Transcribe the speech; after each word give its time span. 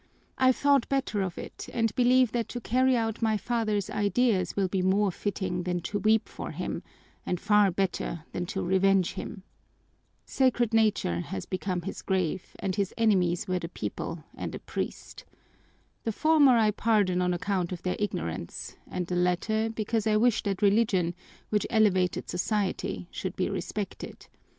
"I've 0.39 0.55
thought 0.55 0.89
better 0.89 1.21
of 1.21 1.37
it 1.37 1.69
and 1.71 1.93
believe 1.93 2.31
that 2.31 2.49
to 2.49 2.59
carry 2.59 2.97
out 2.97 3.21
my 3.21 3.37
father's 3.37 3.87
ideas 3.87 4.55
will 4.55 4.67
be 4.67 4.81
more 4.81 5.11
fitting 5.11 5.61
than 5.61 5.79
to 5.81 5.99
weep 5.99 6.27
for 6.27 6.49
him, 6.49 6.81
and 7.23 7.39
far 7.39 7.69
better 7.69 8.23
than 8.31 8.47
to 8.47 8.63
revenge 8.63 9.13
him. 9.13 9.43
Sacred 10.25 10.73
nature 10.73 11.19
has 11.19 11.45
become 11.45 11.83
his 11.83 12.01
grave, 12.01 12.55
and 12.57 12.75
his 12.77 12.95
enemies 12.97 13.47
were 13.47 13.59
the 13.59 13.69
people 13.69 14.23
and 14.33 14.55
a 14.55 14.59
priest. 14.59 15.23
The 16.03 16.11
former 16.11 16.57
I 16.57 16.71
pardon 16.71 17.21
on 17.21 17.31
account 17.31 17.71
of 17.71 17.83
their 17.83 17.95
ignorance 17.99 18.77
and 18.87 19.05
the 19.05 19.15
latter 19.15 19.69
because 19.69 20.07
I 20.07 20.17
wish 20.17 20.41
that 20.41 20.63
Religion, 20.63 21.13
which 21.49 21.67
elevated 21.69 22.27
society, 22.27 23.07
should 23.11 23.35
be 23.35 23.51
respected. 23.51 24.25